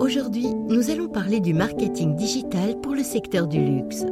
[0.00, 4.04] Aujourd'hui, nous allons parler du marketing digital pour le secteur du luxe.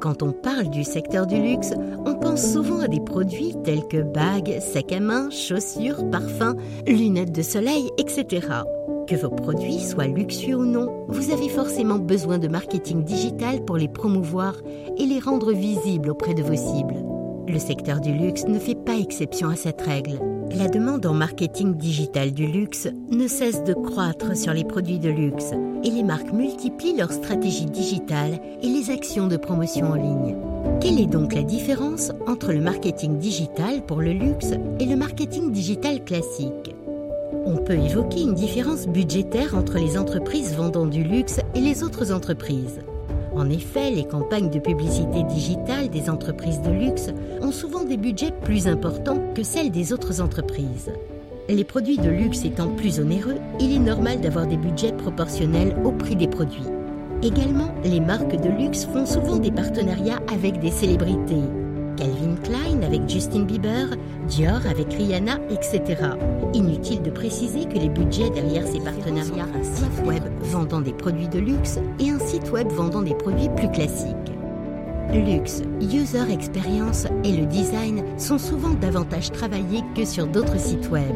[0.00, 1.74] Quand on parle du secteur du luxe,
[2.06, 7.32] on pense souvent à des produits tels que bagues, sacs à main, chaussures, parfums, lunettes
[7.32, 8.46] de soleil, etc.
[9.06, 13.76] Que vos produits soient luxueux ou non, vous avez forcément besoin de marketing digital pour
[13.76, 14.54] les promouvoir
[14.96, 17.09] et les rendre visibles auprès de vos cibles.
[17.52, 20.20] Le secteur du luxe ne fait pas exception à cette règle.
[20.56, 25.08] La demande en marketing digital du luxe ne cesse de croître sur les produits de
[25.08, 25.50] luxe
[25.82, 30.36] et les marques multiplient leurs stratégies digitales et les actions de promotion en ligne.
[30.80, 35.50] Quelle est donc la différence entre le marketing digital pour le luxe et le marketing
[35.50, 36.76] digital classique?
[37.46, 42.12] On peut évoquer une différence budgétaire entre les entreprises vendant du luxe et les autres
[42.12, 42.78] entreprises.
[43.34, 48.32] En effet, les campagnes de publicité digitale des entreprises de luxe ont souvent des budgets
[48.32, 50.90] plus importants que celles des autres entreprises.
[51.48, 55.92] Les produits de luxe étant plus onéreux, il est normal d'avoir des budgets proportionnels au
[55.92, 56.66] prix des produits.
[57.22, 61.42] Également, les marques de luxe font souvent des partenariats avec des célébrités,
[62.90, 63.86] avec Justin Bieber,
[64.26, 66.02] Dior avec Rihanna, etc.
[66.54, 71.28] Inutile de préciser que les budgets derrière ces partenariats, un site web vendant des produits
[71.28, 74.16] de luxe et un site web vendant des produits plus classiques.
[75.12, 81.14] Luxe, user experience et le design sont souvent davantage travaillés que sur d'autres sites web.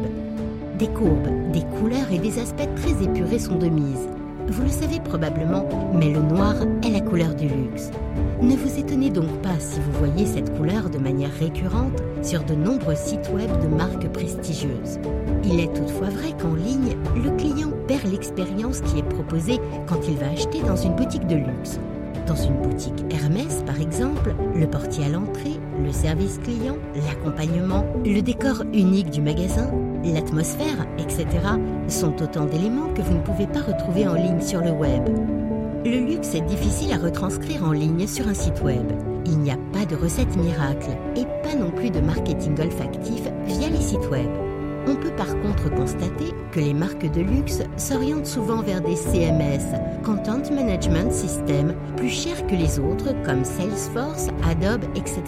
[0.79, 4.07] Des courbes, des couleurs et des aspects très épurés sont de mise.
[4.47, 7.89] Vous le savez probablement, mais le noir est la couleur du luxe.
[8.41, 12.53] Ne vous étonnez donc pas si vous voyez cette couleur de manière récurrente sur de
[12.53, 14.99] nombreux sites web de marques prestigieuses.
[15.43, 20.17] Il est toutefois vrai qu'en ligne, le client perd l'expérience qui est proposée quand il
[20.17, 21.79] va acheter dans une boutique de luxe.
[22.27, 28.21] Dans une boutique Hermès, par exemple, le portier à l'entrée, le service client, l'accompagnement, le
[28.21, 29.69] décor unique du magasin,
[30.11, 31.25] l'atmosphère, etc.,
[31.87, 35.03] sont autant d'éléments que vous ne pouvez pas retrouver en ligne sur le web.
[35.85, 38.91] Le luxe est difficile à retranscrire en ligne sur un site web.
[39.25, 43.69] Il n'y a pas de recette miracle et pas non plus de marketing olfactif via
[43.69, 44.44] les sites web.
[44.87, 49.75] On peut par contre constater que les marques de luxe s'orientent souvent vers des CMS,
[50.03, 55.21] Content Management System, plus chers que les autres comme Salesforce, Adobe, etc.,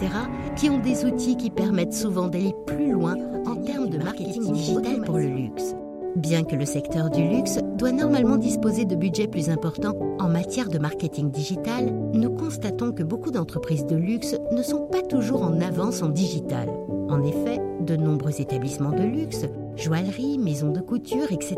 [0.56, 5.00] qui ont des outils qui permettent souvent d'aller plus loin en termes de marketing digital
[5.02, 5.74] pour le luxe.
[6.16, 10.68] Bien que le secteur du luxe doit normalement disposer de budgets plus importants en matière
[10.68, 15.60] de marketing digital, nous constatons que beaucoup d'entreprises de luxe ne sont pas toujours en
[15.60, 16.68] avance en digital.
[17.08, 19.44] En effet, de nombreux établissements de luxe,
[19.76, 21.56] joailleries, maisons de couture, etc.,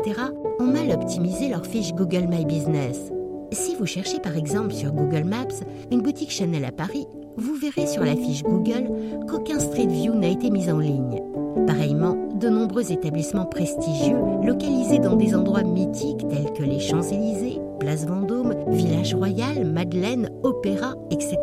[0.59, 3.11] ont mal optimisé leur fiche Google My Business.
[3.51, 7.07] Si vous cherchez par exemple sur Google Maps une boutique Chanel à Paris,
[7.37, 8.89] vous verrez sur la fiche Google
[9.27, 11.21] qu'aucun Street View n'a été mis en ligne.
[11.65, 18.07] Pareillement, de nombreux établissements prestigieux, localisés dans des endroits mythiques tels que les Champs-Élysées, Place
[18.07, 21.37] Vendôme, Village Royal, Madeleine, Opéra, etc.,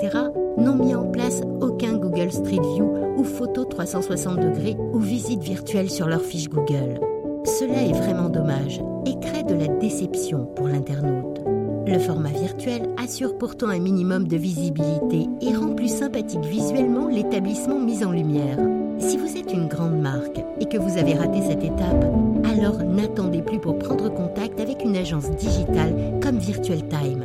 [0.56, 5.88] n'ont mis en place aucun Google Street View ou photo 360 degrés ou visite virtuelle
[5.88, 6.98] sur leur fiche Google.
[7.44, 11.40] Cela est vraiment dommage et crée de la déception pour l'internaute.
[11.86, 17.78] Le format virtuel assure pourtant un minimum de visibilité et rend plus sympathique visuellement l'établissement
[17.78, 18.58] mis en lumière.
[18.98, 22.04] Si vous êtes une grande marque et que vous avez raté cette étape,
[22.44, 27.24] alors n'attendez plus pour prendre contact avec une agence digitale comme Virtual Time.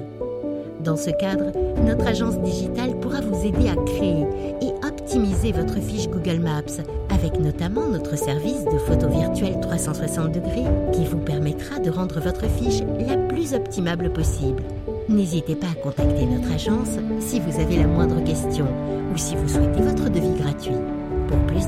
[0.83, 1.51] Dans ce cadre,
[1.85, 4.25] notre agence digitale pourra vous aider à créer
[4.61, 10.65] et optimiser votre fiche Google Maps avec notamment notre service de photo virtuelle 360 degrés
[10.91, 14.63] qui vous permettra de rendre votre fiche la plus optimable possible.
[15.09, 18.67] N'hésitez pas à contacter notre agence si vous avez la moindre question
[19.13, 21.02] ou si vous souhaitez votre devis gratuit.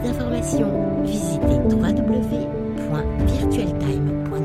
[0.06, 4.45] D'informations, visitez www.virtualtime.com.